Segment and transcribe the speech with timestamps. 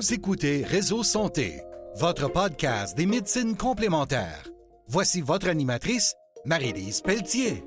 [0.00, 1.60] Vous écoutez Réseau Santé,
[1.96, 4.48] votre podcast des médecines complémentaires.
[4.86, 6.14] Voici votre animatrice,
[6.46, 7.62] Marie-Lise Pelletier.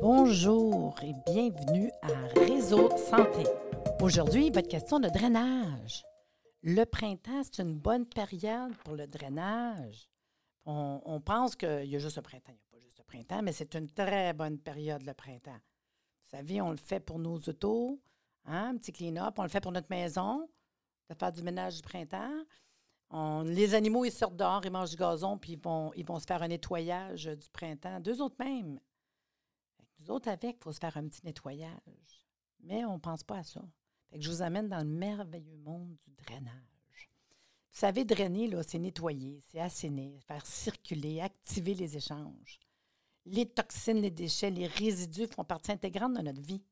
[0.00, 3.44] Bonjour et bienvenue à Réseau Santé.
[4.00, 6.06] Aujourd'hui, votre question de drainage.
[6.62, 10.08] Le printemps, c'est une bonne période pour le drainage.
[10.64, 12.52] On, on pense qu'il y a juste le printemps.
[12.52, 15.50] Il n'y a pas juste le printemps, mais c'est une très bonne période, le printemps.
[15.52, 18.00] Vous savez, on le fait pour nos autos,
[18.46, 19.34] hein, un petit clean-up.
[19.36, 20.48] On le fait pour notre maison,
[21.08, 22.44] de faire du ménage du printemps.
[23.44, 25.60] Les animaux, ils sortent dehors, ils mangent du gazon, puis ils
[26.06, 28.00] vont, se faire un nettoyage du printemps.
[28.00, 28.80] Deux autres même.
[30.00, 32.26] Nous autres, avec, il faut se faire un petit nettoyage.
[32.60, 33.62] Mais on ne pense pas à ça.
[34.10, 37.10] Fait que je vous amène dans le merveilleux monde du drainage.
[37.72, 42.58] Vous savez, drainer, c'est nettoyer, c'est assainir, faire circuler, activer les échanges.
[43.26, 46.62] Les toxines, les déchets, les résidus font partie intégrante de notre vie.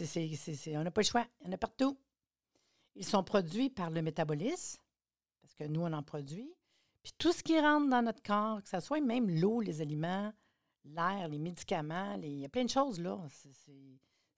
[0.00, 1.26] On n'a pas le choix.
[1.40, 1.96] Il y en a partout.
[2.96, 4.80] Ils sont produits par le métabolisme,
[5.42, 6.50] parce que nous, on en produit.
[7.02, 10.32] Puis tout ce qui rentre dans notre corps, que ce soit même l'eau, les aliments,
[10.84, 13.18] l'air, les médicaments, il y a plein de choses là.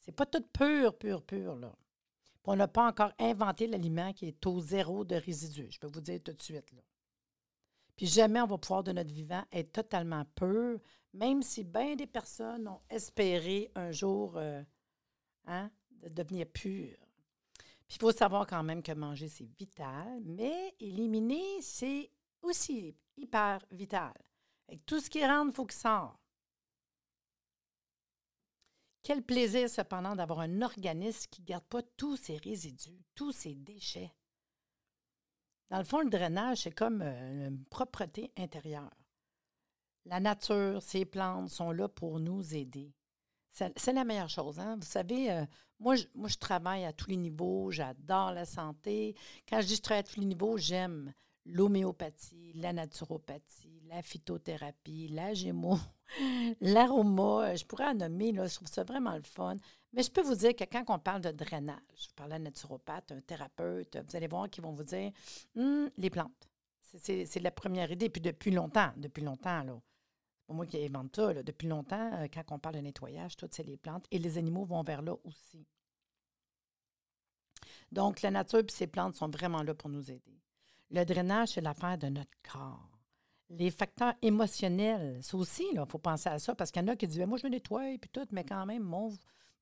[0.01, 1.73] C'est pas tout pur, pur, pur, là.
[2.43, 5.69] Puis on n'a pas encore inventé l'aliment qui est au zéro de résidus.
[5.71, 6.83] Je peux vous dire tout de suite, là.
[7.97, 10.79] Puis jamais on va pouvoir, de notre vivant, être totalement pur,
[11.15, 14.63] même si bien des personnes ont espéré un jour euh,
[15.47, 16.97] hein, de devenir pur.
[17.89, 22.11] Puis il faut savoir quand même que manger, c'est vital, mais éliminer, c'est
[22.43, 24.13] aussi hyper vital.
[24.85, 26.19] Tout ce qui rentre, il faut qu'il sorte.
[29.03, 33.55] Quel plaisir, cependant, d'avoir un organisme qui ne garde pas tous ses résidus, tous ses
[33.55, 34.13] déchets.
[35.71, 38.95] Dans le fond, le drainage, c'est comme euh, une propreté intérieure.
[40.05, 42.95] La nature, ces plantes sont là pour nous aider.
[43.77, 44.59] C'est la meilleure chose.
[44.61, 44.77] Hein?
[44.77, 45.45] Vous savez, euh,
[45.81, 49.15] moi, je, travaille à tous les niveaux, j'adore la santé.
[49.49, 51.13] Quand je dis je travaille à tous les niveaux, j'aime
[51.47, 55.79] l'homéopathie, la naturopathie, la phytothérapie, la gémo,
[56.61, 57.55] l'aroma.
[57.55, 59.57] Je pourrais en nommer, là, je trouve ça vraiment le fun.
[59.93, 63.13] Mais je peux vous dire que quand on parle de drainage, je parle à naturopathe,
[63.13, 65.13] un thérapeute, vous allez voir qu'ils vont vous dire
[65.57, 66.49] Hum, les plantes.
[66.81, 68.09] C'est la première idée.
[68.09, 69.79] Puis depuis longtemps, depuis longtemps, là.
[70.49, 71.33] C'est moi qui invente ça.
[71.33, 71.43] là.
[71.43, 74.07] Depuis longtemps, euh, quand on parle de nettoyage, tout, c'est les plantes.
[74.11, 75.67] Et les animaux vont vers là aussi.
[77.93, 80.41] Donc, la nature et ces plantes sont vraiment là pour nous aider.
[80.91, 82.89] Le drainage, c'est l'affaire de notre corps.
[83.51, 86.97] Les facteurs émotionnels, ça aussi, il faut penser à ça, parce qu'il y en a
[86.97, 89.09] qui disent, moi, je me nettoie, puis tout, mais quand même, mon,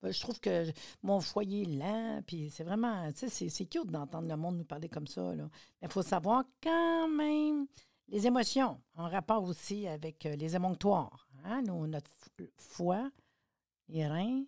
[0.03, 0.67] ben, je trouve que
[1.03, 4.57] mon foyer est lent, puis c'est vraiment, tu sais, c'est- c'est cute d'entendre le monde
[4.59, 5.49] nous parler comme ça, là.
[5.81, 7.67] Mais il faut savoir quand même
[8.09, 12.11] les émotions, en rapport aussi avec euh, les émonctoires, hein, notre
[12.57, 13.11] foie,
[13.89, 14.45] les reins,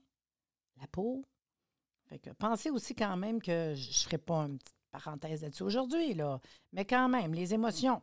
[0.81, 1.25] la peau.
[2.07, 5.65] Fait que pensez aussi quand même que je ne ferai pas une petite parenthèse là-dessus
[5.65, 6.17] aujourd'hui,
[6.73, 8.03] mais quand même, les émotions.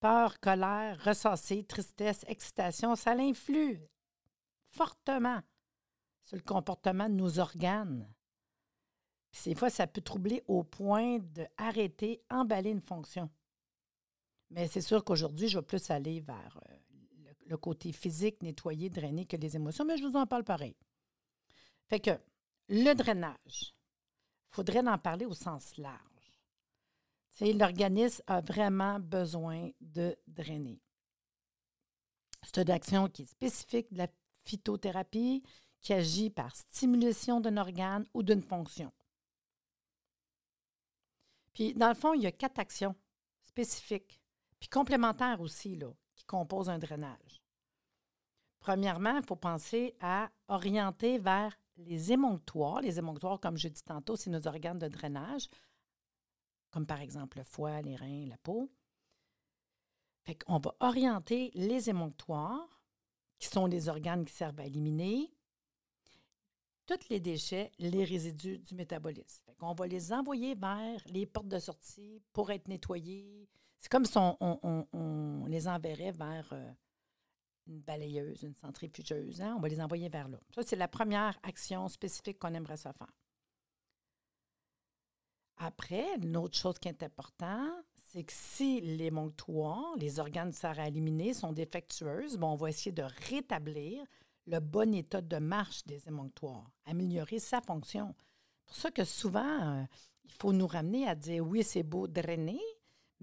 [0.00, 3.80] Peur, colère, ressasser, tristesse, excitation, ça l'influe
[4.68, 5.40] fortement
[6.22, 8.08] sur le comportement de nos organes.
[9.30, 13.30] Puis des fois, ça peut troubler au point d'arrêter, emballer une fonction.
[14.50, 16.76] Mais c'est sûr qu'aujourd'hui, je vais plus aller vers euh,
[17.24, 20.76] le, le côté physique, nettoyer, drainer que les émotions, mais je vous en parle pareil.
[21.86, 22.18] Fait que
[22.68, 26.00] le drainage, il faudrait en parler au sens large.
[27.40, 30.80] L'organisme a vraiment besoin de drainer.
[32.42, 34.08] C'est une action qui est spécifique de la
[34.44, 35.42] phytothérapie,
[35.80, 38.92] qui agit par stimulation d'un organe ou d'une fonction.
[41.52, 42.94] Puis, dans le fond, il y a quatre actions
[43.42, 44.20] spécifiques,
[44.64, 45.78] puis complémentaires aussi,
[46.16, 47.42] qui composent un drainage.
[48.60, 52.80] Premièrement, il faut penser à orienter vers les émonctoires.
[52.80, 55.50] Les émonctoires, comme je dis tantôt, c'est nos organes de drainage,
[56.70, 58.72] comme par exemple le foie, les reins, la peau.
[60.22, 62.80] Fait qu'on va orienter les émonctoires,
[63.38, 65.30] qui sont les organes qui servent à éliminer
[66.86, 69.44] tous les déchets, les résidus du métabolisme.
[69.44, 73.46] Fait qu'on va les envoyer vers les portes de sortie pour être nettoyés.
[73.84, 76.72] C'est comme si on, les enverrait vers euh,
[77.66, 79.42] une balayeuse, une centrifugeuse.
[79.42, 79.56] hein.
[79.58, 80.38] On va les envoyer vers là.
[80.54, 83.12] Ça, c'est la première action spécifique qu'on aimerait se faire.
[85.58, 90.80] Après, une autre chose qui est importante, c'est que si les monctoires, les organes servent
[90.80, 94.02] à éliminer, sont défectueuses, bon, on va essayer de rétablir
[94.46, 98.14] le bon état de marche des émonctoires, améliorer sa fonction.
[98.64, 99.84] C'est pour ça que souvent, euh,
[100.24, 102.62] il faut nous ramener à dire oui, c'est beau drainer,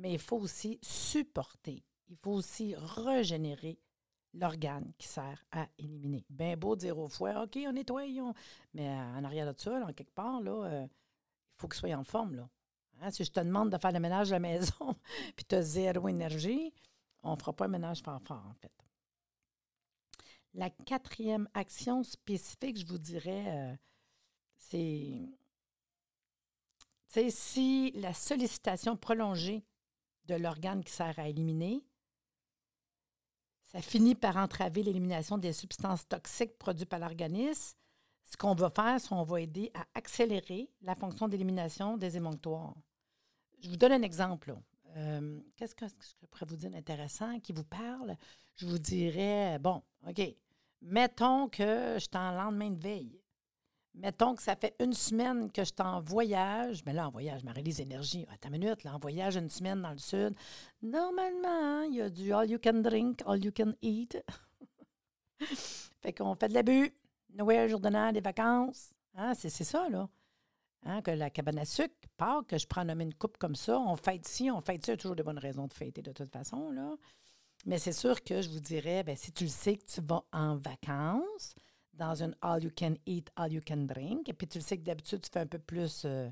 [0.01, 1.83] mais il faut aussi supporter.
[2.09, 3.79] Il faut aussi régénérer
[4.33, 6.25] l'organe qui sert à éliminer.
[6.29, 8.33] Bien beau dire au foie, OK, on nettoie, on-
[8.73, 11.93] mais euh, en arrière de ça, en quelque part, là, euh, il faut qu'il soit
[11.93, 12.35] en forme.
[12.35, 12.49] Là.
[13.01, 14.95] Hein, si je te demande de faire le ménage de la maison,
[15.35, 16.73] puis tu as zéro énergie,
[17.21, 18.71] on ne fera pas un ménage fort, en fait.
[20.55, 23.75] La quatrième action spécifique, je vous dirais, euh,
[24.57, 25.29] c'est
[27.29, 29.63] si la sollicitation prolongée
[30.37, 31.83] de l'organe qui sert à éliminer,
[33.65, 37.77] ça finit par entraver l'élimination des substances toxiques produites par l'organisme,
[38.25, 42.75] ce qu'on va faire, c'est qu'on va aider à accélérer la fonction d'élimination des émonctoires.
[43.59, 44.55] Je vous donne un exemple.
[44.97, 48.17] Euh, qu'est-ce que je pourrais vous dire d'intéressant qui vous parle?
[48.55, 50.21] Je vous dirais, bon, OK,
[50.81, 53.20] mettons que je suis en lendemain de veille.
[53.93, 56.83] Mettons que ça fait une semaine que je suis en voyage.
[56.85, 58.25] Mais là, en voyage, ma réalise énergie.
[58.33, 60.33] Attends une minute, là, en voyage une semaine dans le sud.
[60.81, 64.17] Normalement, il y a du all you can drink, all you can eat.
[66.01, 66.93] fait qu'on fait de l'abus.
[67.33, 68.93] Noël, jour de des vacances.
[69.15, 70.09] Hein, c'est ça, là.
[70.83, 73.79] Hein, que la cabane à sucre part, que je prends nommer une coupe comme ça.
[73.79, 74.93] On fête ci, on fête ça.
[74.93, 76.95] Il y a toujours des bonnes raisons de fêter de toute façon, là.
[77.65, 80.23] Mais c'est sûr que je vous dirais, ben, si tu le sais que tu vas
[80.31, 81.53] en vacances,
[81.93, 84.77] dans une all you can eat, all you can drink, et puis tu le sais
[84.77, 86.29] que d'habitude, tu fais un peu plus euh,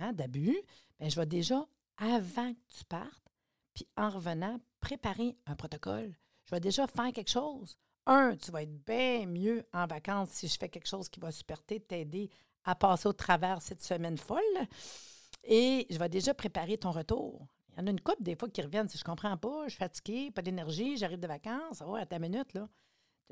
[0.00, 0.58] hein, d'abus,
[0.98, 1.66] bien, je vais déjà,
[1.96, 3.32] avant que tu partes,
[3.74, 6.14] puis en revenant, préparer un protocole.
[6.44, 7.78] Je vais déjà faire quelque chose.
[8.06, 11.30] Un, tu vas être bien mieux en vacances si je fais quelque chose qui va
[11.30, 12.30] supporter, t'aider
[12.64, 14.40] à passer au travers cette semaine folle.
[15.44, 17.46] Et je vais déjà préparer ton retour.
[17.72, 19.70] Il y en a une couple des fois qui reviennent si je comprends pas, je
[19.70, 21.82] suis fatiguée, pas d'énergie, j'arrive de vacances.
[21.86, 22.68] Oh, à ta minute, là.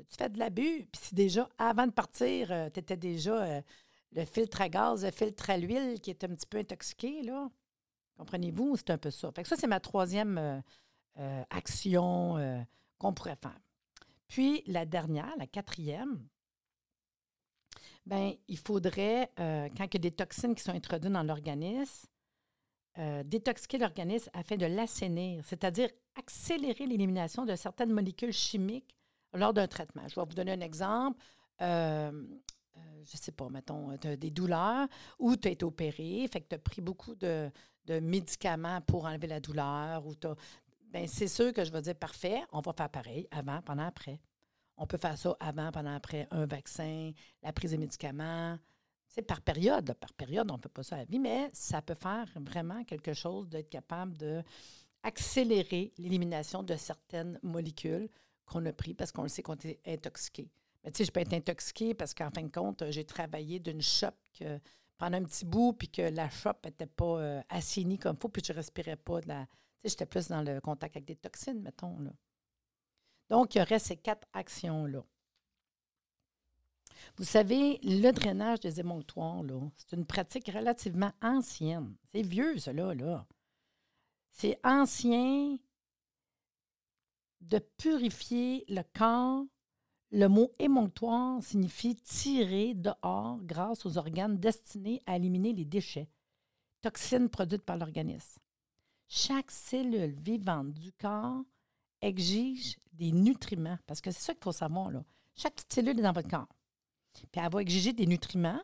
[0.07, 0.87] Tu fais de l'abus?
[0.91, 3.61] Puis si déjà, avant de partir, euh, tu étais déjà euh,
[4.13, 7.49] le filtre à gaz, le filtre à l'huile qui est un petit peu intoxiqué, là.
[8.17, 8.75] Comprenez-vous?
[8.77, 9.31] C'est un peu ça.
[9.31, 10.61] Fait que ça, c'est ma troisième
[11.17, 12.65] euh, action
[12.97, 13.57] qu'on pourrait faire.
[14.27, 16.27] Puis la dernière, la quatrième,
[18.05, 22.07] bien, il faudrait, quand il y a des toxines qui sont introduites dans l'organisme,
[23.23, 28.98] détoxiquer l'organisme afin de l'assainir, c'est-à-dire accélérer l'élimination de certaines molécules chimiques
[29.33, 30.07] lors d'un traitement.
[30.07, 31.19] Je vais vous donner un exemple.
[31.61, 32.11] Euh,
[32.77, 34.87] euh, je ne sais pas, mettons, as des douleurs
[35.17, 37.51] ou tu as été opéré, fait que tu as pris beaucoup de,
[38.01, 40.05] médicaments pour enlever la douleur.
[40.05, 40.13] ou
[40.91, 44.19] Bien, c'est sûr que je vais dire parfait, on va faire pareil avant, pendant, après.
[44.77, 47.11] On peut faire ça avant, pendant, après un vaccin,
[47.43, 48.57] la prise de médicaments.
[49.07, 49.93] C'est par période.
[49.95, 53.13] Par période, on ne fait pas ça à vie, mais ça peut faire vraiment quelque
[53.13, 54.43] chose d'être capable de
[55.03, 58.09] accélérer l'élimination de certaines molécules
[58.49, 60.49] qu'on a pris parce qu'on le sait qu'on est intoxiqué.
[60.83, 63.81] Mais tu sais, je peux être intoxiqué parce qu'en fin de compte, j'ai travaillé d'une
[63.81, 64.07] shop
[64.37, 64.59] que,
[64.97, 68.29] pendant un petit bout, puis que la shop n'était pas euh, assainie comme il faut,
[68.29, 69.21] puis je ne respirais pas.
[69.21, 69.45] Tu sais,
[69.85, 71.99] j'étais plus dans le contact avec des toxines, mettons.
[71.99, 72.11] Là.
[73.29, 75.03] Donc, il y aurait ces quatre actions-là.
[77.17, 79.41] Vous savez, le drainage des émonctoires,
[79.77, 81.95] c'est une pratique relativement ancienne.
[82.11, 83.25] C'est vieux, cela, là.
[84.31, 85.57] C'est ancien
[87.41, 89.45] de purifier le corps.
[90.11, 96.09] Le mot émonctoire signifie tirer dehors grâce aux organes destinés à éliminer les déchets,
[96.81, 98.39] toxines produites par l'organisme.
[99.07, 101.43] Chaque cellule vivante du corps
[102.01, 104.91] exige des nutriments, parce que c'est ça qu'il faut savoir.
[104.91, 105.03] Là.
[105.35, 106.47] Chaque petite cellule est dans votre corps.
[107.13, 108.61] Puis elle va exiger des nutriments,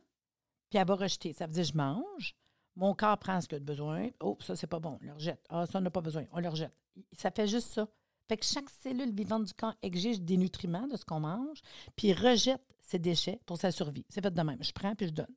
[0.70, 1.34] puis elle va rejeter.
[1.34, 2.36] Ça veut dire, je mange,
[2.76, 4.10] mon corps prend ce qu'il a besoin.
[4.20, 5.46] Oh, ça, c'est pas bon, on le rejette.
[5.50, 6.74] Ah, ça, on n'a pas besoin, on le rejette.
[7.14, 7.88] Ça fait juste ça.
[8.28, 11.60] Fait que chaque cellule vivante du corps exige des nutriments de ce qu'on mange,
[11.96, 14.06] puis rejette ses déchets pour sa survie.
[14.10, 14.64] C'est fait de même.
[14.64, 15.36] Je prends puis je donne.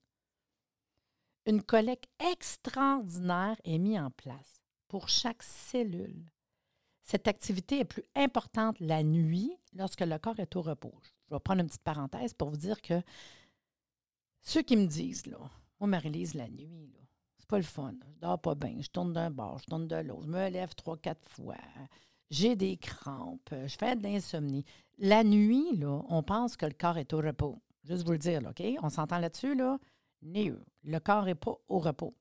[1.46, 6.30] Une collecte extraordinaire est mise en place pour chaque cellule.
[7.04, 10.94] Cette activité est plus importante la nuit lorsque le corps est au repos.
[11.28, 13.00] Je vais prendre une petite parenthèse pour vous dire que
[14.42, 15.38] ceux qui me disent, là,
[15.80, 16.92] moi, Marie-Lise, la nuit,
[17.38, 17.94] c'est pas le fun.
[18.14, 18.76] Je dors pas bien.
[18.80, 20.24] Je tourne d'un bord, je tourne de l'autre.
[20.24, 21.56] Je me lève trois, quatre fois
[22.30, 24.64] j'ai des crampes, je fais de l'insomnie.
[24.98, 27.58] La nuit, là, on pense que le corps est au repos.
[27.84, 28.62] Juste vous le dire, OK?
[28.82, 29.78] On s'entend là-dessus, là?
[30.22, 32.14] Le corps n'est pas au repos.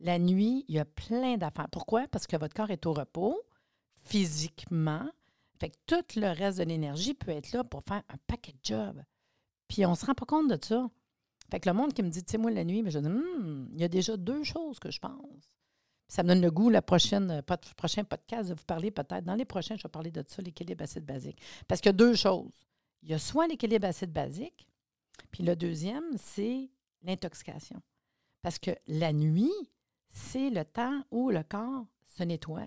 [0.00, 1.68] La nuit, il y a plein d'affaires.
[1.70, 2.06] Pourquoi?
[2.08, 3.40] Parce que votre corps est au repos
[4.02, 5.08] physiquement.
[5.58, 8.58] Fait que tout le reste de l'énergie peut être là pour faire un paquet de
[8.62, 9.02] jobs.
[9.68, 10.90] Puis on ne se rend pas compte de ça.
[11.50, 13.08] Fait que le monde qui me dit, tu sais, moi, la nuit, mais je dis,
[13.08, 15.52] hmm, il y a déjà deux choses que je pense.
[16.08, 19.24] Ça me donne le goût, la prochaine, euh, prochain podcast, de vous parler peut-être.
[19.24, 21.40] Dans les prochains, je vais parler de ça, l'équilibre acide basique.
[21.66, 22.66] Parce qu'il y a deux choses.
[23.02, 24.66] Il y a soit l'équilibre acide basique,
[25.30, 26.70] puis le deuxième, c'est
[27.02, 27.82] l'intoxication.
[28.42, 29.52] Parce que la nuit,
[30.08, 32.66] c'est le temps où le corps se nettoie.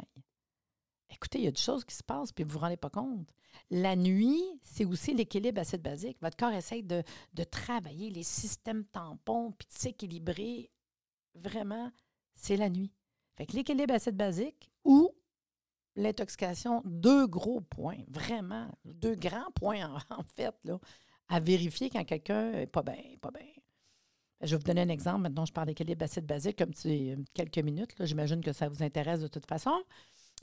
[1.10, 2.90] Écoutez, il y a des choses qui se passent, puis vous ne vous rendez pas
[2.90, 3.30] compte.
[3.70, 6.18] La nuit, c'est aussi l'équilibre acide basique.
[6.22, 7.04] Votre corps essaye de,
[7.34, 10.70] de travailler les systèmes tampons, puis de s'équilibrer.
[11.36, 11.92] Vraiment,
[12.34, 12.92] c'est la nuit.
[13.38, 15.12] Fait que l'équilibre acide-basique ou
[15.96, 20.80] l'intoxication, deux gros points, vraiment, deux grands points en, fait, là,
[21.30, 23.48] à vérifier quand quelqu'un n'est pas bien, pas bien.
[24.42, 25.22] Je vais vous donner un exemple.
[25.22, 27.96] Maintenant, je parle d'équilibre acide-basique comme tu quelques minutes.
[28.00, 29.74] J'imagine que ça vous intéresse de toute façon.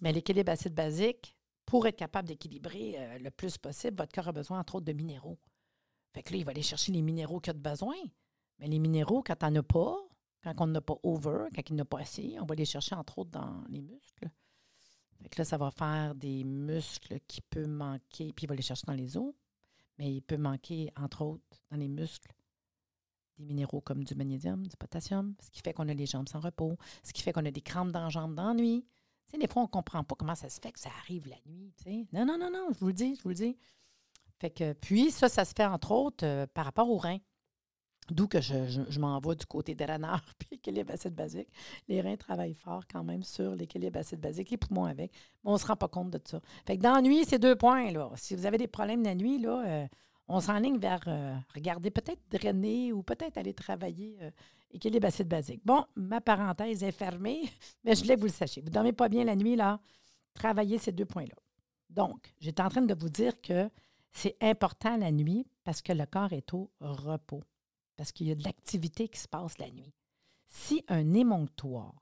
[0.00, 4.58] Mais l'équilibre acide-basique, pour être capable d'équilibrer euh, le plus possible, votre corps a besoin,
[4.58, 5.38] entre autres, de minéraux.
[6.12, 7.94] Fait que là, il va aller chercher les minéraux qu'il a besoin.
[8.58, 9.96] Mais les minéraux, quand on n'en a pas,
[10.52, 13.18] quand on n'a pas over, quand il n'a pas assez, on va les chercher, entre
[13.18, 14.30] autres, dans les muscles.
[15.22, 18.62] Fait que là, ça va faire des muscles qui peuvent manquer, puis il va les
[18.62, 19.32] chercher dans les os,
[19.98, 22.32] mais il peut manquer, entre autres, dans les muscles,
[23.38, 26.40] des minéraux comme du magnésium, du potassium, ce qui fait qu'on a les jambes sans
[26.40, 28.84] repos, ce qui fait qu'on a des crampes dans les jambes dans nuit.
[29.32, 31.36] Tu des fois, on ne comprend pas comment ça se fait que ça arrive la
[31.46, 31.72] nuit.
[32.12, 33.56] Non, non, non, non, je vous le dis, je vous le dis.
[34.38, 37.18] Fait que, puis, ça, ça se fait entre autres euh, par rapport aux reins.
[38.10, 41.48] D'où que je, je, m'en vais du côté renards puis l'équilibre acide basique.
[41.88, 45.12] Les reins travaillent fort quand même sur l'équilibre acide basique, les poumons avec.
[45.42, 46.40] Mais on ne se rend pas compte de ça.
[46.66, 47.90] Fait que dans la nuit, c'est deux points.
[47.90, 48.10] Là.
[48.16, 49.86] Si vous avez des problèmes la nuit, là, euh,
[50.28, 54.18] on s'enligne vers euh, regarder, peut-être drainer ou peut-être aller travailler
[54.74, 55.62] équilibre acide basique.
[55.64, 57.42] Bon, ma parenthèse est fermée,
[57.84, 58.60] mais je voulais que vous le sachiez.
[58.60, 59.80] Vous ne dormez pas bien la nuit, là,
[60.34, 61.36] travaillez ces deux points-là.
[61.90, 63.70] Donc, j'étais en train de vous dire que
[64.10, 67.42] c'est important la nuit parce que le corps est au repos,
[67.96, 69.92] parce qu'il y a de l'activité qui se passe la nuit.
[70.46, 71.94] Si un émonctoire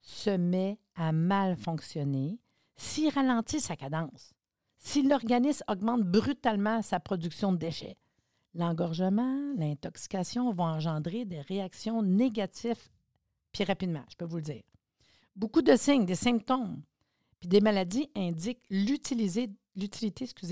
[0.00, 2.38] se met à mal fonctionner,
[2.76, 4.32] s'il ralentit sa cadence,
[4.78, 7.96] si l'organisme augmente brutalement sa production de déchets,
[8.54, 12.88] l'engorgement, l'intoxication vont engendrer des réactions négatives
[13.56, 14.62] puis rapidement, je peux vous le dire.
[15.34, 16.82] Beaucoup de signes, des symptômes,
[17.40, 19.48] puis des maladies indiquent l'utilité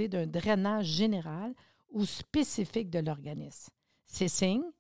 [0.09, 1.53] d'un drainage général
[1.91, 3.71] ou spécifique de l'organisme.
[4.15, 4.71] Ces signes,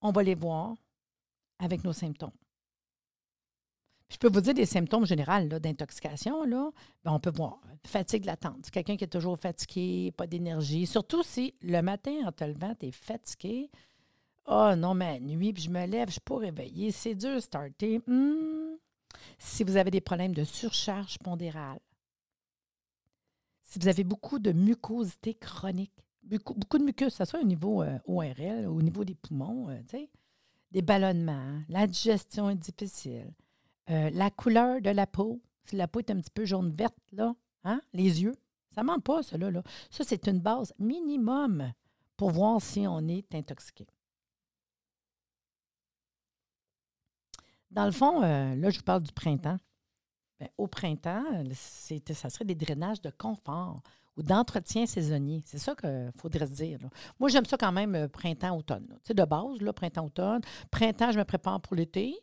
[0.00, 0.74] on va les voir
[1.60, 2.34] avec nos symptômes.
[4.08, 6.44] Je peux vous dire des symptômes généraux d'intoxication.
[6.48, 6.72] Ben,
[7.04, 8.72] on peut voir fatigue latente.
[8.72, 10.84] Quelqu'un qui est toujours fatigué, pas d'énergie.
[10.84, 13.70] Surtout si le matin, en te levant, tu es fatigué.
[14.46, 16.90] Oh, non, mais nuit, puis je me lève, je suis pas réveiller.
[16.90, 18.00] C'est dur starter.
[18.04, 18.78] Hmm.
[19.38, 21.78] Si vous avez des problèmes de surcharge pondérale,
[23.62, 27.82] si vous avez beaucoup de mucosité chronique, beaucoup, beaucoup de mucus, ce soit au niveau
[27.82, 30.06] euh, ORL, au niveau des poumons, euh,
[30.70, 33.32] des ballonnements, la digestion est difficile,
[33.90, 37.34] euh, la couleur de la peau, si la peau est un petit peu jaune-verte, là,
[37.64, 38.34] hein, les yeux,
[38.70, 39.50] ça ne ment pas, cela.
[39.50, 39.62] Là.
[39.90, 41.72] Ça, c'est une base minimum
[42.16, 43.86] pour voir si on est intoxiqué.
[47.70, 49.58] Dans le fond, là, je vous parle du printemps.
[50.40, 53.82] Ben, au printemps, ça serait des drainages de confort
[54.16, 55.42] ou d'entretien saisonnier.
[55.44, 56.78] C'est ça qu'il faudrait se dire.
[57.18, 58.86] Moi, j'aime ça quand même euh, printemps-automne.
[58.88, 60.40] Tu sais, de base, printemps-automne.
[60.70, 62.16] Printemps, je me prépare pour l'été.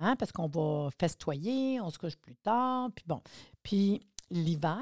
[0.00, 3.20] Hein, parce qu'on va festoyer, on se couche plus tard, puis bon.
[3.62, 4.00] Puis
[4.30, 4.80] l'hiver,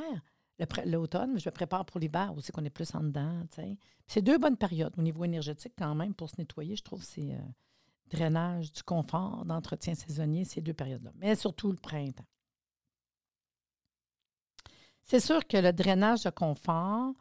[0.87, 3.43] l'automne, je me prépare pour l'hiver aussi, qu'on est plus en dedans.
[4.07, 6.77] C'est deux bonnes périodes au niveau énergétique quand même pour se nettoyer.
[6.77, 7.39] Je trouve c'est euh,
[8.11, 11.11] drainage, du confort, d'entretien saisonnier, ces deux périodes-là.
[11.17, 12.25] Mais surtout le printemps.
[15.11, 17.15] C'est sûr que le drainage de confort,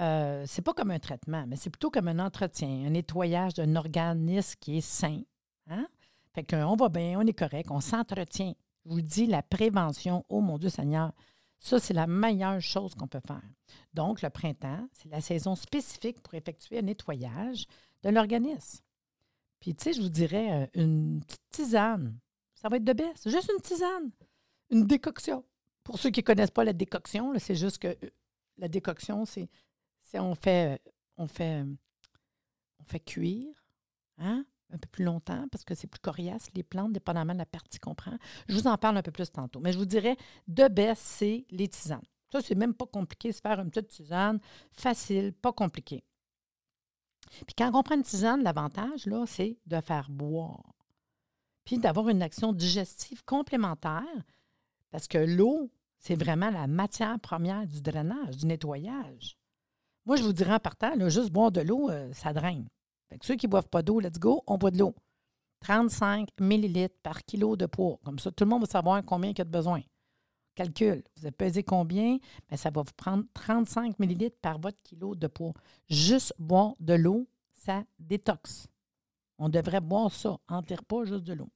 [0.00, 3.76] euh, c'est pas comme un traitement, mais c'est plutôt comme un entretien, un nettoyage d'un
[3.76, 5.22] organisme qui est sain.
[5.68, 5.86] Hein?
[6.34, 8.54] Fait qu'on va bien, on est correct, on s'entretient.
[8.84, 11.12] Je vous dis, la prévention, oh mon Dieu Seigneur,
[11.60, 13.48] ça, c'est la meilleure chose qu'on peut faire.
[13.94, 17.66] Donc, le printemps, c'est la saison spécifique pour effectuer un nettoyage
[18.02, 18.80] de l'organisme.
[19.60, 22.18] Puis, tu sais, je vous dirais, euh, une petite tisane,
[22.56, 23.28] ça va être de baisse.
[23.28, 24.10] Juste une tisane,
[24.70, 25.44] une décoction.
[25.88, 28.10] Pour ceux qui ne connaissent pas la décoction, c'est juste que euh,
[28.58, 29.48] la décoction, c'est
[30.12, 31.64] on fait, euh, on fait,
[32.78, 33.64] on fait cuire,
[34.18, 34.44] hein?
[34.70, 37.78] un peu plus longtemps parce que c'est plus coriace, les plantes, dépendamment de la partie
[37.78, 38.18] qu'on prend.
[38.50, 39.60] Je vous en parle un peu plus tantôt.
[39.60, 42.04] Mais je vous dirais, de baisse, c'est les tisanes.
[42.30, 44.40] Ça, c'est même pas compliqué, se faire une petite tisane,
[44.72, 46.04] facile, pas compliqué.
[47.46, 50.74] Puis quand on prend une tisane, l'avantage, là, c'est de faire boire.
[51.64, 54.04] Puis d'avoir une action digestive complémentaire,
[54.90, 59.36] parce que l'eau, c'est vraiment la matière première du drainage, du nettoyage.
[60.06, 62.68] Moi, je vous dirais en partant, là, juste boire de l'eau, euh, ça draine
[63.22, 64.94] ceux qui ne boivent pas d'eau, let's go, on boit de l'eau.
[65.60, 67.98] 35 millilitres par kilo de poids.
[68.04, 69.80] Comme ça, tout le monde va savoir combien il y a de besoin.
[70.54, 71.02] Calcul.
[71.16, 72.18] Vous avez pesé combien?
[72.48, 75.54] Bien, ça va vous prendre 35 millilitres par votre kilo de poids.
[75.88, 78.68] Juste boire de l'eau, ça détoxe.
[79.38, 81.48] On devrait boire ça, en pas juste de l'eau.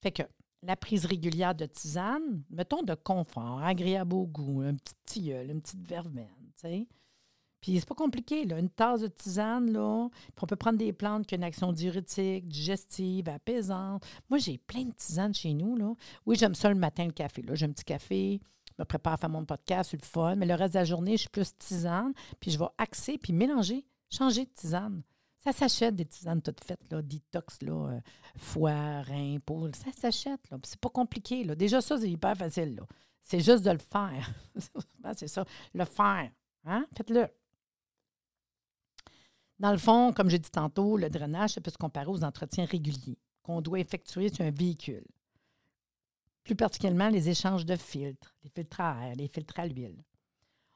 [0.00, 0.22] Fait que
[0.62, 5.60] la prise régulière de tisane, mettons de confort, agréable au goût, un petit tilleul, une
[5.60, 6.88] petite verveine, tu sais.
[7.60, 8.42] Puis c'est pas compliqué.
[8.42, 10.08] Une tasse de tisane, là.
[10.10, 14.06] Puis on peut prendre des plantes qui ont une action diurétique, digestive, apaisante.
[14.30, 15.92] Moi, j'ai plein de tisanes chez nous, là.
[16.24, 17.44] Oui, j'aime ça le matin, le café.
[17.52, 20.36] J'ai un petit café, je me prépare à faire mon podcast, c'est le fun.
[20.36, 22.12] Mais le reste de la journée, je suis plus tisane.
[22.38, 25.02] Puis je vais axer, puis mélanger, changer de tisane.
[25.38, 28.00] Ça s'achète des tisanes toutes faites, là, detox, là, euh,
[28.36, 29.70] foie, rein, peau.
[29.72, 30.58] Ça s'achète, là.
[30.64, 31.54] C'est pas compliqué, là.
[31.54, 32.82] Déjà, ça, c'est hyper facile, là.
[33.22, 34.32] C'est juste de le faire.
[35.16, 36.30] c'est ça, le faire.
[36.64, 36.86] Hein?
[36.96, 37.28] Faites-le.
[39.58, 42.64] Dans le fond, comme j'ai dit tantôt, le drainage, ça peut se comparer aux entretiens
[42.64, 45.06] réguliers qu'on doit effectuer sur un véhicule.
[46.44, 50.02] Plus particulièrement les échanges de filtres, les filtres à air, les filtres à l'huile.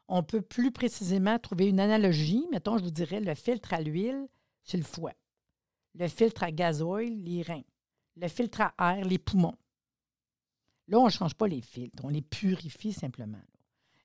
[0.08, 2.46] On peut plus précisément trouver une analogie.
[2.50, 4.26] Mettons, je vous dirais le filtre à l'huile,
[4.62, 5.14] c'est le foie.
[5.94, 7.64] Le filtre à gazoil, les reins.
[8.16, 9.56] Le filtre à air, les poumons.
[10.88, 13.42] Là, on ne change pas les filtres, on les purifie simplement.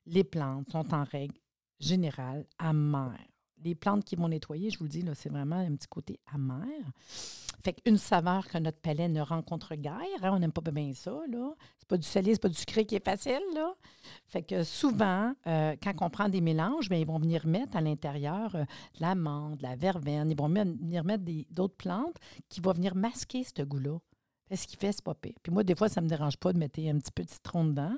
[0.06, 1.38] Les plantes sont en règle
[1.80, 3.18] générale amères
[3.64, 6.66] les plantes qui vont nettoyer, je vous le dis, c'est vraiment un petit côté amer.
[7.64, 9.98] Fait qu'une saveur que notre palais ne rencontre guère.
[10.22, 11.12] Hein, on n'aime pas bien ça.
[11.78, 13.42] C'est pas du salé, c'est pas du sucré qui est facile.
[14.26, 17.80] Fait que souvent, euh, quand on prend des mélanges, bien, ils vont venir mettre à
[17.80, 20.30] l'intérieur euh, de l'amande, de la verveine.
[20.30, 22.16] Ils vont venir mettre d'autres plantes
[22.48, 23.98] qui vont venir masquer ce goût-là.
[24.54, 25.34] Ce qui fait, c'est pas pire.
[25.42, 27.30] Puis moi, des fois, ça ne me dérange pas de mettre un petit peu de
[27.30, 27.96] citron dedans.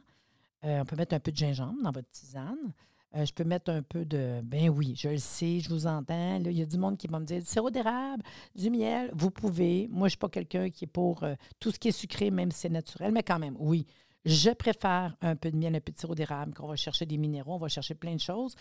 [0.65, 2.73] Euh, on peut mettre un peu de gingembre dans votre tisane.
[3.17, 4.41] Euh, je peux mettre un peu de.
[4.43, 6.37] Ben oui, je le sais, je vous entends.
[6.45, 8.23] il y a du monde qui va me dire du sirop d'érable,
[8.55, 9.11] du miel.
[9.15, 9.89] Vous pouvez.
[9.91, 12.31] Moi, je ne suis pas quelqu'un qui est pour euh, tout ce qui est sucré,
[12.31, 13.87] même si c'est naturel, mais quand même, oui.
[14.25, 17.17] Je préfère un peu de miel, un peu de sirop d'érable, qu'on va chercher des
[17.17, 18.55] minéraux, on va chercher plein de choses.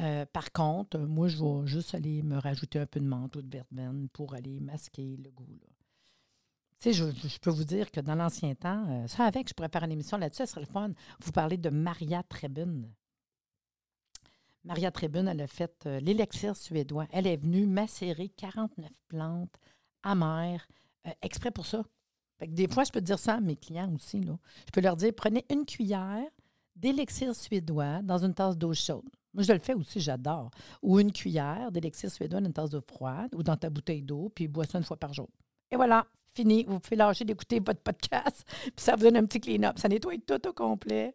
[0.00, 3.42] Euh, par contre, moi, je vais juste aller me rajouter un peu de menthe ou
[3.42, 5.46] de verveine pour aller masquer le goût.
[6.80, 9.84] Tu sais, je, peux vous dire que dans l'ancien temps, ça avec, je pourrais faire
[9.84, 10.90] une émission là-dessus, ça serait le fun.
[11.24, 12.82] Vous parlez de Maria Trebun.
[14.68, 17.06] Maria Tribune, elle a fait euh, l'élixir suédois.
[17.10, 19.56] Elle est venue macérer 49 plantes
[20.02, 20.68] amères
[21.06, 21.82] euh, exprès pour ça.
[22.46, 24.20] des fois, je peux dire ça à mes clients aussi.
[24.20, 24.36] Là.
[24.66, 26.28] Je peux leur dire prenez une cuillère
[26.76, 29.08] d'élixir suédois dans une tasse d'eau chaude.
[29.32, 30.50] Moi, je le fais aussi, j'adore.
[30.82, 34.30] Ou une cuillère d'élixir suédois dans une tasse d'eau froide ou dans ta bouteille d'eau,
[34.34, 35.30] puis bois ça une fois par jour.
[35.70, 36.64] Et voilà, fini.
[36.68, 39.78] Vous pouvez lâcher d'écouter votre podcast, puis ça vous donne un petit clean-up.
[39.78, 41.14] Ça nettoie tout au complet.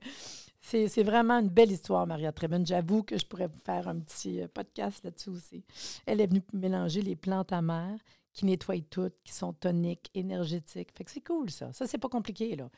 [0.65, 2.65] C'est vraiment une belle histoire, Maria Treben.
[2.65, 5.63] J'avoue que je pourrais faire un petit euh, podcast là-dessus aussi.
[6.05, 7.99] Elle est venue mélanger les plantes amères
[8.31, 10.91] qui nettoient toutes, qui sont toniques, énergétiques.
[10.95, 11.73] Fait que c'est cool, ça.
[11.73, 12.69] Ça, c'est pas compliqué, là.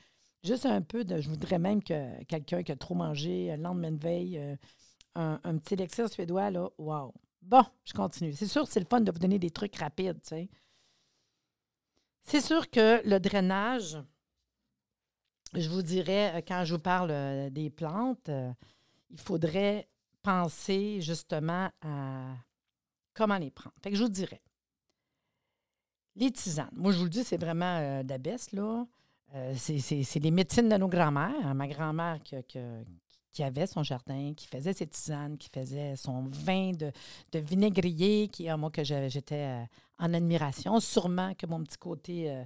[0.43, 1.21] Juste un peu de.
[1.21, 4.55] Je voudrais même que quelqu'un qui a trop mangé le lendemain de veille, euh,
[5.13, 7.13] un, petit élixir suédois, là, wow.
[7.43, 8.33] Bon, je continue.
[8.33, 10.49] C'est sûr, c'est le fun de vous donner des trucs rapides, tu.
[12.23, 13.99] C'est sûr que le drainage,
[15.53, 18.51] je vous dirais, euh, quand je vous parle euh, des plantes, euh,
[19.11, 19.87] il faudrait
[20.21, 22.35] penser justement à
[23.13, 23.75] comment les prendre.
[23.81, 24.41] Fait que je vous dirais,
[26.15, 26.69] les tisanes.
[26.73, 28.85] Moi, je vous le dis, c'est vraiment d'abès, là.
[29.55, 31.53] c'est les médecines de nos grands-mères.
[31.53, 36.91] Ma grand-mère qui, avait son jardin, qui faisait ses tisanes, qui faisait son vin de,
[37.33, 39.67] de vinaigrier, qui, moi, que j'étais
[39.99, 40.79] en admiration.
[40.79, 42.45] Sûrement que mon petit côté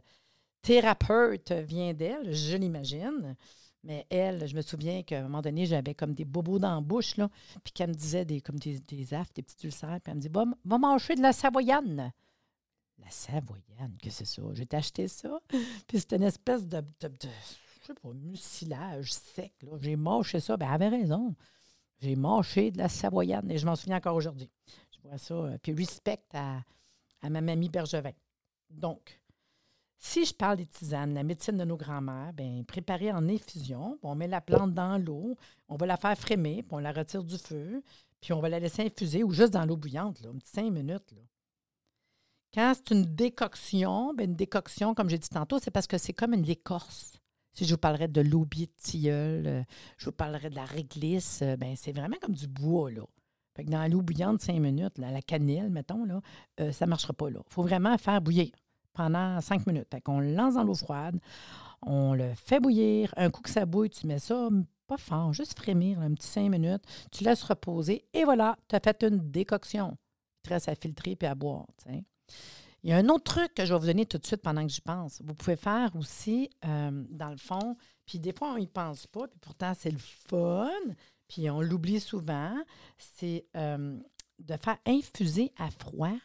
[0.62, 3.36] thérapeute vient d'elle, je l'imagine.
[3.84, 6.82] Mais elle, je me souviens qu'à un moment donné, j'avais comme des bobos dans la
[6.82, 7.30] bouche, là,
[7.63, 10.28] puis qu'elle me disait des, comme des, des des petits ulcères, puis elle me dit
[10.28, 12.12] Va, va manger de la savoyane.
[12.98, 14.41] La savoyane, que c'est ça?
[14.54, 15.39] J'ai acheté ça,
[15.88, 17.30] puis c'était une espèce de, de, de,
[17.82, 19.54] je sais pas, mucilage sec.
[19.82, 20.58] J'ai mâché ça.
[20.58, 21.34] Ben, elle avait raison.
[22.02, 24.52] J'ai mâché de la savoyane, et je m'en souviens encore aujourd'hui.
[24.91, 25.34] Je vois ça.
[25.36, 26.62] Euh, puis respect à,
[27.22, 28.12] à ma mamie Bergevin.
[28.69, 29.18] Donc,
[30.01, 34.15] si je parle des tisanes, la médecine de nos grands-mères, bien, préparée en infusion, on
[34.15, 35.35] met la plante dans l'eau,
[35.67, 37.83] on va la faire frémer, puis on la retire du feu,
[38.21, 41.12] puis on va la laisser infuser ou juste dans l'eau bouillante, là, cinq minutes.
[41.12, 41.21] Là.
[42.53, 46.13] Quand c'est une décoction, bien, une décoction, comme j'ai dit tantôt, c'est parce que c'est
[46.13, 47.19] comme une écorce.
[47.51, 49.63] Si je vous parlerais de l'aubier de tilleul, euh,
[49.97, 53.03] je vous parlerais de la réglisse, euh, bien, c'est vraiment comme du bois, là.
[53.53, 56.21] Fait que dans l'eau bouillante, cinq minutes, la cannelle, mettons, là,
[56.62, 57.41] euh, ça ne marchera pas, là.
[57.45, 58.49] Il faut vraiment faire bouillir
[58.99, 59.88] pendant cinq minutes.
[59.89, 61.17] Fait qu'on le lance dans l'eau froide,
[61.81, 63.13] on le fait bouillir.
[63.15, 64.49] Un coup que ça bouille, tu mets ça
[64.88, 66.83] pas fort, juste frémir un petit cinq minutes.
[67.09, 69.97] Tu laisses reposer et voilà, tu as fait une décoction.
[70.43, 71.65] Il te reste à filtrer puis à boire.
[72.83, 74.63] Il y a un autre truc que je vais vous donner tout de suite pendant
[74.63, 75.21] que j'y pense.
[75.23, 79.27] Vous pouvez faire aussi, euh, dans le fond, puis des fois, on n'y pense pas,
[79.27, 80.69] puis pourtant, c'est le fun,
[81.29, 82.53] puis on l'oublie souvent,
[82.97, 83.97] c'est euh,
[84.39, 86.17] de faire infuser à froid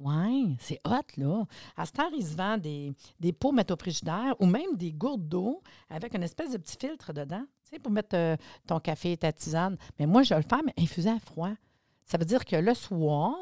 [0.00, 1.44] oui, c'est hot, là.
[1.76, 4.92] À ce temps, il se vend des, des pots mettre au frigidaire ou même des
[4.92, 8.36] gourdes d'eau avec une espèce de petit filtre dedans, tu sais, pour mettre euh,
[8.66, 9.76] ton café et ta tisane.
[9.98, 11.52] Mais moi, je vais le faire, mais infusé à froid.
[12.06, 13.34] Ça veut dire que le soir,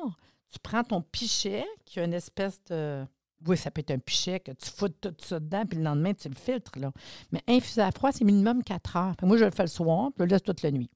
[0.52, 3.04] tu prends ton pichet, qui a une espèce de.
[3.46, 6.12] Oui, ça peut être un pichet que tu fous tout ça dedans, puis le lendemain,
[6.12, 6.76] tu le filtres.
[6.76, 6.90] Là.
[7.30, 9.14] Mais infuser à froid, c'est minimum 4 heures.
[9.22, 10.90] moi, je le fais le soir, puis je le laisse toute la nuit.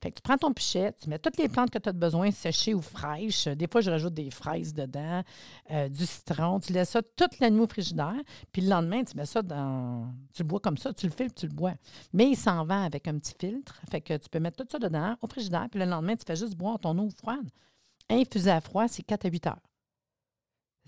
[0.00, 2.82] Tu prends ton pichet, tu mets toutes les plantes que tu as besoin, séchées ou
[2.82, 3.48] fraîches.
[3.48, 5.22] Des fois, je rajoute des fraises dedans,
[5.70, 6.60] euh, du citron.
[6.60, 8.20] Tu laisses ça toute la nuit au frigidaire.
[8.52, 10.12] Puis le lendemain, tu mets ça dans.
[10.32, 11.74] Tu le bois comme ça, tu le filtres, tu le bois.
[12.12, 13.80] Mais il s'en va avec un petit filtre.
[13.90, 15.68] Fait que tu peux mettre tout ça dedans au frigidaire.
[15.70, 17.48] Puis le lendemain, tu fais juste boire ton eau froide.
[18.10, 19.67] Infusé à froid, c'est 4 à 8 heures.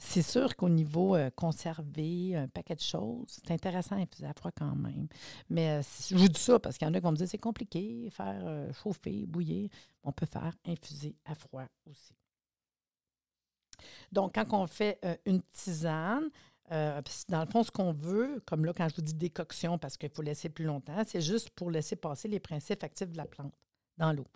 [0.03, 4.33] C'est sûr qu'au niveau euh, conservé, un paquet de choses, c'est intéressant à infuser à
[4.33, 5.09] froid quand même.
[5.51, 7.29] Mais euh, je vous dis ça parce qu'il y en a qui vont me dire
[7.29, 9.69] c'est compliqué, faire euh, chauffer, bouillir.
[10.03, 12.15] On peut faire infuser à froid aussi.
[14.11, 16.29] Donc, quand on fait une tisane,
[16.71, 20.11] dans le fond, ce qu'on veut, comme là, quand je vous dis décoction, parce qu'il
[20.11, 23.55] faut laisser plus longtemps, c'est juste pour laisser passer les principes actifs de la plante
[23.97, 24.27] dans l'eau.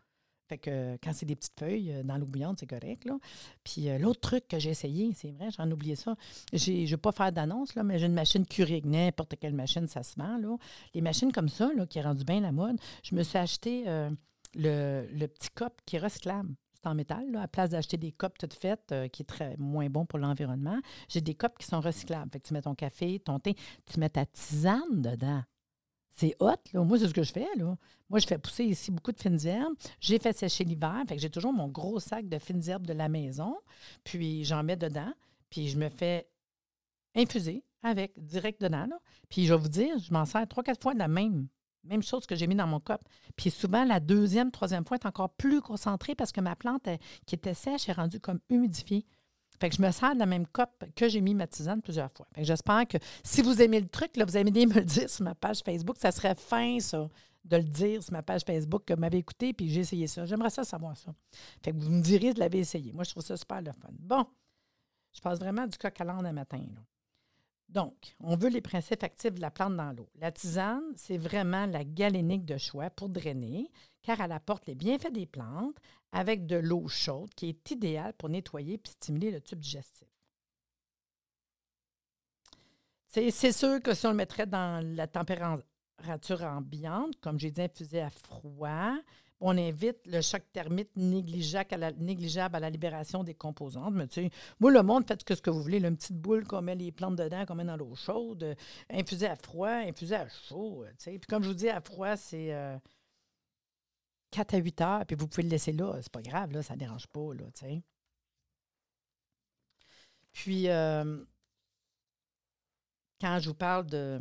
[0.48, 3.04] Fait que quand c'est des petites feuilles euh, dans l'eau bouillante, c'est correct.
[3.04, 3.18] Là.
[3.62, 6.16] Puis euh, l'autre truc que j'ai essayé, c'est vrai, j'en ai oublié ça.
[6.52, 10.02] Je ne vais pas faire d'annonce, mais j'ai une machine Keurig, n'importe quelle machine, ça
[10.02, 10.36] se vend.
[10.38, 10.56] Là.
[10.92, 13.84] Les machines comme ça, là, qui est rendu bien la mode, je me suis acheté
[13.86, 14.10] euh,
[14.54, 16.50] le, petit cop qui est recyclable.
[16.74, 19.88] C'est en métal, là, à place d'acheter des copes toutes faites, qui est très moins
[19.88, 20.78] bon pour l'environnement.
[21.08, 22.30] J'ai des copes qui sont recyclables.
[22.30, 25.42] Fait que tu mets ton café, ton thé, tu mets ta tisane dedans.
[26.16, 26.84] C'est hot, là.
[26.84, 27.76] Moi, c'est ce que je fais, là.
[28.08, 29.74] Moi, je fais pousser ici beaucoup de fines herbes.
[30.00, 31.02] J'ai fait sécher l'hiver.
[31.08, 33.56] Fait que j'ai toujours mon gros sac de fines herbes de la maison.
[34.04, 35.12] Puis, j'en mets dedans.
[35.50, 36.28] Puis, je me fais
[37.16, 38.98] infuser avec, direct dedans, là.
[39.28, 41.48] Puis, je vais vous dire, je m'en sers trois, quatre fois de la même,
[41.82, 43.00] même chose que j'ai mis dans mon cop.
[43.34, 46.88] Puis, souvent, la deuxième, troisième fois est encore plus concentrée parce que ma plante,
[47.26, 49.04] qui était sèche, est rendue comme humidifiée.
[49.64, 52.26] Fait je me sers de la même coupe que j'ai mis ma tisane plusieurs fois.
[52.36, 55.60] J'espère que si vous aimez le truc, vous aimez me le dire sur ma page
[55.64, 55.96] Facebook.
[55.98, 57.08] Ça serait fin, ça,
[57.46, 60.26] de le dire sur ma page Facebook que vous m'avez écouté puis j'ai essayé ça.
[60.26, 61.14] J'aimerais ça savoir ça.
[61.62, 62.92] Fait que vous me direz de l'avoir essayé.
[62.92, 63.88] Moi, je trouve ça super le fun.
[64.00, 64.26] Bon,
[65.14, 66.60] je passe vraiment du coq à l'âne matin.
[67.70, 70.10] Donc, on veut les principes actifs de la plante dans l'eau.
[70.16, 73.70] La tisane, c'est vraiment la galénique de choix pour drainer,
[74.02, 75.76] car elle apporte les bienfaits des plantes
[76.14, 80.08] avec de l'eau chaude qui est idéale pour nettoyer et stimuler le tube digestif.
[83.08, 85.62] C'est sûr que si on le mettrait dans la température
[86.42, 88.96] ambiante, comme j'ai dit, infusé à froid,
[89.40, 93.94] on invite le choc thermique négligeable à la, libération des composantes.
[93.94, 95.78] Mais tu sais, moi, le monde, faites ce que vous voulez.
[95.78, 98.54] une petite boule qu'on met les plantes dedans, qu'on met dans l'eau chaude, euh,
[98.90, 100.84] infusée à froid, infusée à chaud.
[100.90, 101.18] Tu sais.
[101.18, 102.52] Puis comme je vous dis, à froid, c'est
[104.34, 105.98] 4 euh, à 8 heures, puis vous pouvez le laisser là.
[106.02, 107.34] C'est pas grave, là, ça ne dérange pas.
[107.34, 107.82] Là, tu.
[110.32, 111.24] Puis, euh,
[113.20, 114.20] quand je vous parle de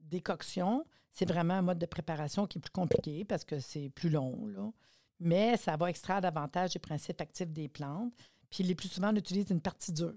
[0.00, 4.10] décoction, c'est vraiment un mode de préparation qui est plus compliqué parce que c'est plus
[4.10, 4.70] long, là.
[5.20, 8.12] mais ça va extraire davantage les principes actifs des plantes.
[8.50, 10.14] Puis les plus souvent, on utilise une partie dure.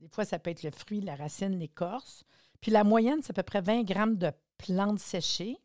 [0.00, 2.24] Des fois, ça peut être le fruit, la racine, l'écorce.
[2.60, 5.58] Puis la moyenne, c'est à peu près 20 grammes de plantes séchées,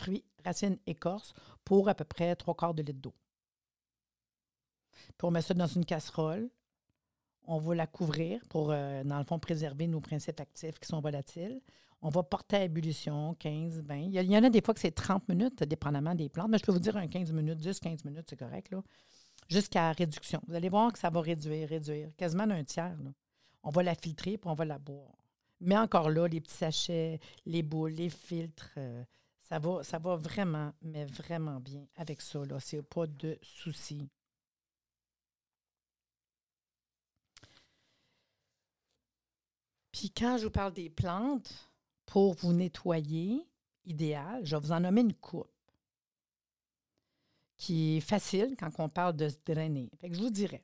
[0.00, 1.34] fruits, racines, écorce,
[1.64, 3.14] pour à peu près trois quarts de litre d'eau.
[4.92, 6.50] Puis on met ça dans une casserole.
[7.46, 11.00] On va la couvrir pour, euh, dans le fond, préserver nos principes actifs qui sont
[11.00, 11.60] volatiles.
[12.02, 13.96] On va porter à ébullition 15, 20.
[13.96, 16.64] Il y, en a des fois que c'est 30 minutes, dépendamment des plantes, mais je
[16.64, 18.82] peux vous dire un 15 minutes, 10, 15 minutes, c'est correct, là,
[19.48, 20.40] jusqu'à réduction.
[20.48, 22.96] Vous allez voir que ça va réduire, réduire, quasiment d'un tiers.
[23.62, 25.20] On va la filtrer, puis on va la boire.
[25.60, 29.04] Mais encore là, les petits sachets, les boules, les filtres, euh,
[29.50, 32.44] ça, va, ça va vraiment, mais vraiment bien avec ça.
[32.46, 32.60] Là.
[32.60, 34.08] C'est pas de souci.
[39.90, 41.68] Puis quand je vous parle des plantes,
[42.06, 43.44] pour vous nettoyer,
[43.84, 45.50] idéal, je vais vous en nommer une coupe
[47.56, 49.90] qui est facile quand on parle de se drainer.
[49.98, 50.62] Fait que je vous dirais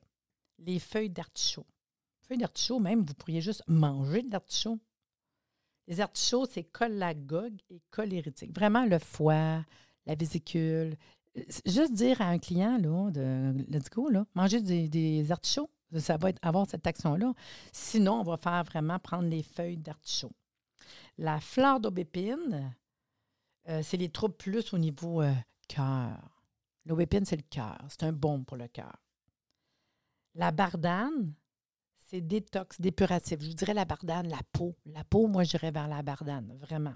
[0.59, 1.67] les feuilles d'artichaut.
[2.21, 4.79] Feuilles d'artichaut, même, vous pourriez juste manger de l'artichaut.
[5.87, 8.53] Les artichauts, c'est cholagogue et cholérétique.
[8.53, 9.63] Vraiment le foie,
[10.05, 10.97] la vésicule.
[11.65, 16.29] Juste dire à un client, là, de let's go, là, manger des, artichauts, ça va
[16.41, 17.33] avoir cette action-là.
[17.71, 20.33] Sinon, on va faire vraiment prendre les feuilles d'artichaut.
[21.17, 22.73] La fleur d'aubépine,
[23.69, 25.33] euh, c'est les troubles plus au niveau euh,
[25.67, 26.17] cœur.
[26.85, 27.77] L'aubépine, c'est le cœur.
[27.89, 28.95] C'est un bon pour le cœur.
[30.35, 31.33] La bardane,
[32.09, 33.41] c'est détox, dépuratif.
[33.41, 34.75] Je vous dirais la bardane, la peau.
[34.85, 36.95] La peau, moi, j'irais vers la bardane, vraiment.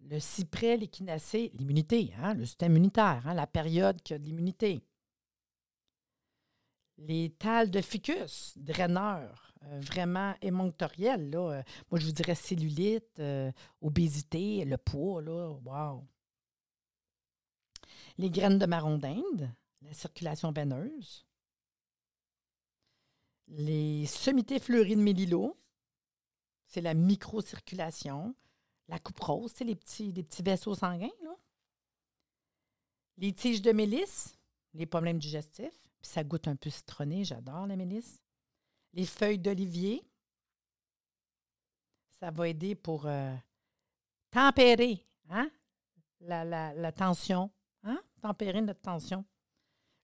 [0.00, 4.84] Le cyprès, l'échinacée, l'immunité, hein, le système immunitaire, hein, la période qui a de l'immunité.
[6.98, 11.30] Les tales de ficus, draineurs, euh, vraiment émonctoriel.
[11.30, 11.38] Là.
[11.38, 13.50] Euh, moi, je vous dirais cellulite, euh,
[13.80, 15.20] obésité, le poids.
[15.20, 16.06] Là, wow.
[18.18, 19.50] Les graines de marron d'Inde,
[19.80, 21.26] la circulation veineuse.
[23.54, 25.58] Les sommités fleuries de mélilo,
[26.64, 28.34] c'est la microcirculation.
[28.88, 31.10] La coupe rose, c'est les petits, vaisseaux sanguins.
[31.22, 31.36] Là.
[33.18, 34.38] Les tiges de mélisse,
[34.72, 35.78] les problèmes digestifs.
[36.00, 38.22] Ça goûte un peu citronné, j'adore la mélisse.
[38.94, 40.02] Les feuilles d'olivier,
[42.08, 43.36] ça va aider pour euh,
[44.30, 45.50] tempérer hein,
[46.20, 47.50] la, la, tension,
[47.82, 49.26] hein, tempérer notre tension.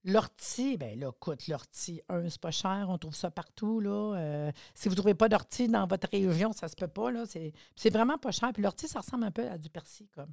[0.04, 3.80] L'ortie, bien là, écoute, l'ortie, un, c'est pas cher, on trouve ça partout.
[3.84, 7.10] Euh, si vous ne trouvez pas d'ortie dans votre région, ça se peut pas.
[7.26, 8.52] C'est, vraiment pas cher.
[8.52, 10.32] Puis l'ortie, ça ressemble un peu à du persil, comme.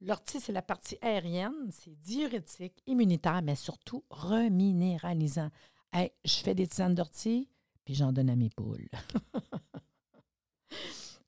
[0.00, 5.50] L'ortie, c'est la partie aérienne, c'est diurétique, immunitaire, mais surtout reminéralisant.
[5.94, 7.48] Je fais des tisanes d'ortie,
[7.84, 8.88] puis j'en donne à mes poules.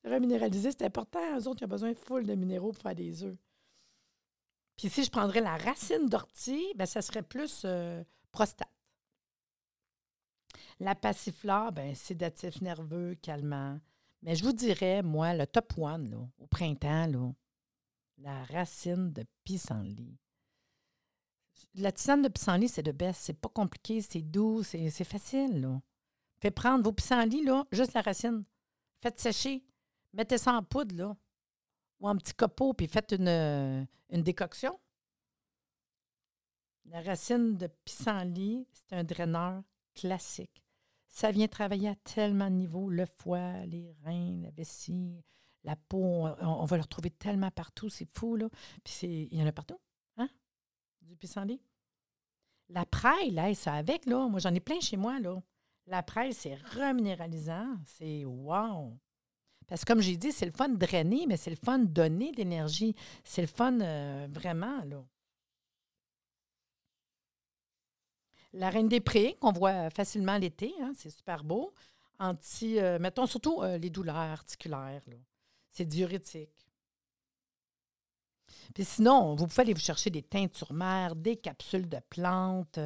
[0.05, 1.21] reminéraliser, c'est important.
[1.39, 3.37] Eux autres, ils ont besoin de de minéraux pour faire des œufs.
[4.77, 8.71] Puis si je prendrais la racine d'ortie, ben, ça serait plus euh, prostate.
[10.79, 13.81] La passiflore, ben, sédatif nerveux, calmant.
[14.23, 17.33] Mais je vous dirais, moi, le top one, là, au printemps, là,
[18.19, 20.19] la racine de pissenlit.
[21.75, 23.21] La tisane de pissenlit, c'est de best.
[23.23, 25.61] C'est pas compliqué, c'est doux, c'est facile.
[25.61, 25.81] Là.
[26.39, 28.45] Faites prendre vos pissenlits, là, juste la racine.
[29.01, 29.65] Faites sécher.
[30.13, 31.17] Mettez ça en poudre, là,
[32.01, 34.79] ou en petit copeau, puis faites une, euh, une décoction.
[36.87, 39.63] La racine de pissenlit, c'est un draineur
[39.95, 40.63] classique.
[41.09, 45.25] Ça vient travailler à tellement de niveaux, le foie, les reins, la vessie,
[45.65, 46.27] la peau.
[46.41, 48.49] On, va le retrouver tellement partout, c'est fou, là.
[49.03, 49.81] Il y en a partout,
[50.17, 50.29] hein,
[51.03, 51.61] du pissenlit.
[52.69, 54.29] La praille, là, ça avec, là.
[54.29, 55.43] Moi, j'en ai plein chez moi, là.
[55.87, 57.77] La praille, c'est reminéralisant.
[57.85, 58.99] C'est wow!
[59.67, 61.87] Parce que comme j'ai dit, c'est le fun de drainer, mais c'est le fun de
[61.87, 62.95] donner d'énergie.
[63.25, 65.05] C'est le fun euh, vraiment, là.
[68.53, 71.75] La reine des prés, qu'on voit facilement l'été, hein, c'est super beau.
[72.19, 75.03] Anti, euh, mettons surtout euh, les douleurs articulaires.
[75.73, 76.67] C'est diurétique.
[78.73, 82.79] Puis sinon, vous pouvez aller vous chercher des teintures mères, des capsules de plantes,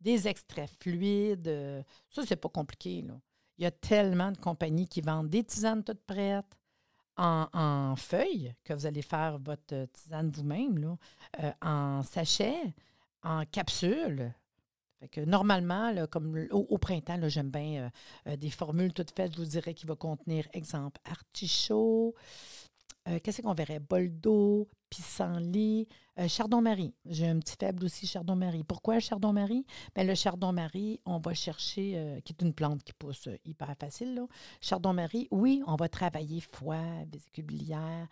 [0.00, 1.84] des extraits fluides.
[2.10, 3.02] ça, c'est pas compliqué.
[3.02, 3.14] Là.
[3.58, 6.58] Il y a tellement de compagnies qui vendent des tisanes toutes prêtes
[7.16, 10.96] en, feuilles, que vous allez faire votre tisane vous-même,
[11.40, 12.74] euh, en sachet,
[13.22, 14.32] en capsule.
[14.98, 19.32] Fait que normalement, comme au, printemps, j'aime bien euh, euh, des formules toutes faites.
[19.32, 22.14] Je vous dirais qu'il va contenir, exemple, artichaut,
[23.22, 23.80] qu'est-ce qu'on verrait?
[23.80, 25.88] Bol d'eau, pissenlit,
[26.18, 26.94] euh, chardon-marie.
[27.04, 28.62] J'ai un petit faible aussi chardon-marie.
[28.62, 29.66] Pourquoi chardon-marie?
[29.94, 33.74] Bien, le chardon-marie, on va chercher, euh, qui est une plante qui pousse euh, hyper
[33.78, 34.14] facile.
[34.14, 34.26] Là.
[34.60, 38.08] Chardon-marie, oui, on va travailler foie, vésicule biliaire,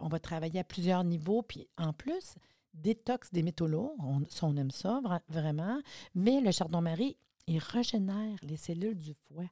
[0.00, 1.42] on va travailler à plusieurs niveaux.
[1.42, 2.34] Puis en plus,
[2.74, 5.80] détox des métaux lourds, on, on aime ça vraiment,
[6.16, 9.46] mais le chardon-marie, il régénère les cellules du foie.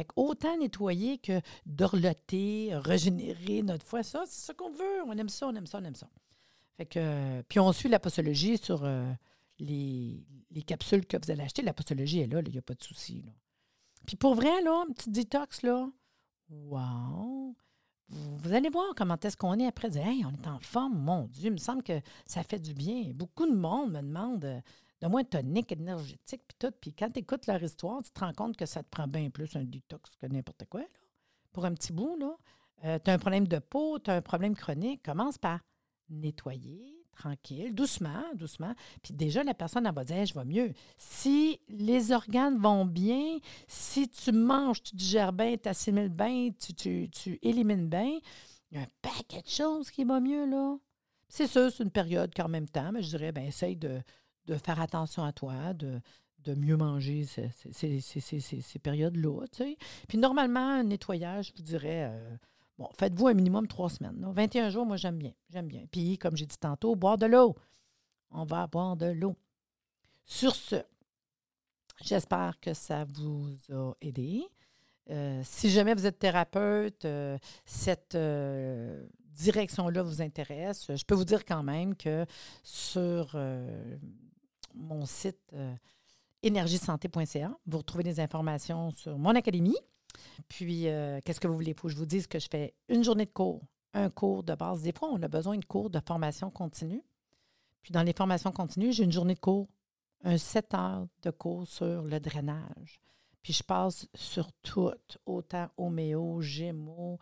[0.00, 5.02] Fait autant nettoyer que dorloter, régénérer notre foie, ça, c'est ce qu'on veut.
[5.06, 6.08] On aime ça, on aime ça, on aime ça.
[6.78, 9.12] Fait que, puis on suit la postologie sur euh,
[9.58, 10.24] les,
[10.66, 11.60] capsules que vous allez acheter.
[11.60, 13.22] La postologie est là, il n'y a pas de souci.
[14.06, 15.90] Puis pour vrai, là, un petit détox, là,
[16.48, 17.54] wow!
[18.08, 19.98] Vous allez voir comment est-ce qu'on est après.
[19.98, 23.12] Hey, on est en forme, mon Dieu, il me semble que ça fait du bien.
[23.14, 24.62] Beaucoup de monde me demande
[25.00, 26.72] Donne-moi un tonique énergétique, puis tout.
[26.80, 29.30] Puis quand tu écoutes leur histoire, tu te rends compte que ça te prend bien
[29.30, 30.82] plus un détox que n'importe quoi.
[31.52, 32.36] Pour un petit bout, là.
[32.84, 35.60] Euh, tu as un problème de peau, tu as un problème chronique, commence par
[36.08, 38.74] nettoyer, tranquille, doucement, doucement.
[39.02, 40.72] Puis déjà, la personne, elle va dire, je vais mieux.
[40.96, 46.74] Si les organes vont bien, si tu manges, tu digères bien, tu assimiles bien, tu,
[46.74, 48.18] tu, tu élimines bien,
[48.70, 50.76] il y a un paquet de choses qui va mieux, là.
[51.28, 54.00] C'est sûr, c'est une période qu'en même temps, mais je dirais, ben essaye de,
[54.46, 56.00] de faire attention à toi, de,
[56.44, 59.44] de mieux manger ces, ces, périodes-là.
[60.08, 62.36] Puis normalement, un nettoyage, je vous dirais, euh,
[62.78, 64.24] bon, faites-vous un minimum trois semaines.
[64.34, 65.32] 21 jours, moi, j'aime bien.
[65.50, 65.84] J'aime bien.
[65.90, 67.54] Puis, comme j'ai dit tantôt, boire de l'eau.
[68.30, 69.36] On va boire de l'eau.
[70.24, 70.76] Sur ce,
[72.02, 74.44] j'espère que ça vous a aidé.
[75.10, 78.16] Euh, si jamais vous êtes thérapeute, euh, cette
[79.34, 82.24] direction-là vous intéresse, je peux vous dire quand même que
[82.62, 83.36] sur
[84.74, 85.74] mon site euh,
[86.42, 87.56] énergiesanté.ca.
[87.66, 89.76] Vous retrouvez des informations sur mon académie.
[90.48, 91.74] Puis, euh, qu'est-ce que vous voulez?
[91.74, 93.62] Faut que je vous dise que je fais une journée de cours,
[93.94, 94.82] un cours de base.
[94.82, 97.02] Des fois, on a besoin de cours de formation continue.
[97.82, 99.68] Puis, dans les formations continues, j'ai une journée de cours,
[100.24, 103.00] un 7 heures de cours sur le drainage.
[103.42, 104.90] Puis, je passe sur tout,
[105.26, 107.18] autant homéo, gémeaux,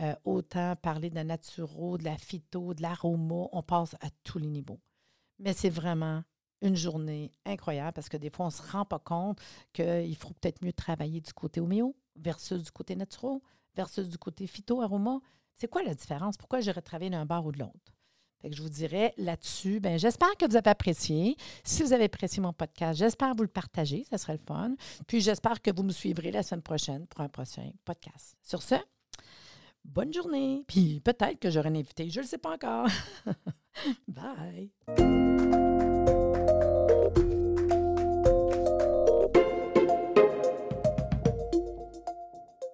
[0.00, 3.48] euh, autant parler de la naturo, de la phyto, de l'aroma.
[3.52, 4.80] On passe à tous les niveaux.
[5.38, 6.22] Mais c'est vraiment
[6.62, 9.38] une journée incroyable parce que des fois, on ne se rend pas compte
[9.72, 13.38] qu'il faut peut-être mieux travailler du côté homéo versus du côté naturel
[13.74, 15.20] versus du côté phyto-aroma.
[15.54, 16.36] C'est quoi la différence?
[16.36, 17.92] Pourquoi j'irais travailler d'un bar ou de l'autre?
[18.40, 21.36] Fait que je vous dirais là-dessus, ben, j'espère que vous avez apprécié.
[21.62, 24.74] Si vous avez apprécié mon podcast, j'espère vous le partager, ça serait le fun.
[25.06, 28.36] Puis j'espère que vous me suivrez la semaine prochaine pour un prochain podcast.
[28.42, 28.74] Sur ce,
[29.84, 30.64] bonne journée.
[30.66, 32.88] Puis peut-être que j'aurai un invité, je ne le sais pas encore.
[34.08, 34.72] Bye.